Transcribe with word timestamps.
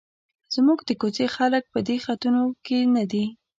زموږ 0.53 0.79
د 0.87 0.89
کوڅې 1.01 1.25
خلک 1.35 1.63
په 1.73 1.79
دې 1.87 1.97
خطونو 2.05 2.43
کې 2.65 2.79
نه 2.95 3.03
دي. 3.11 3.25